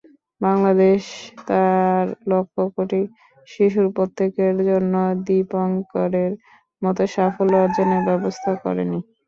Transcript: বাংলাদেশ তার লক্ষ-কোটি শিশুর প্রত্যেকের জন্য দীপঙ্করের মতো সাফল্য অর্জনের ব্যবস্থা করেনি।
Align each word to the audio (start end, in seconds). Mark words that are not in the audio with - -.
বাংলাদেশ 0.41 1.01
তার 1.47 2.03
লক্ষ-কোটি 2.27 3.01
শিশুর 3.47 3.87
প্রত্যেকের 3.95 4.55
জন্য 4.69 4.93
দীপঙ্করের 5.25 6.31
মতো 6.81 7.03
সাফল্য 7.13 7.53
অর্জনের 7.63 8.01
ব্যবস্থা 8.09 8.51
করেনি। 8.63 8.99